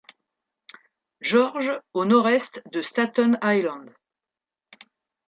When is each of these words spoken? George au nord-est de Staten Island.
George 1.21 1.71
au 1.93 2.05
nord-est 2.05 2.63
de 2.71 2.81
Staten 2.81 3.37
Island. 3.43 3.93